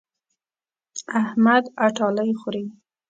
احمد 1.21 1.63
اټالۍ 1.85 2.29
خوري. 2.41 2.65